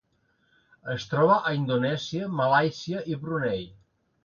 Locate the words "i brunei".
3.15-3.65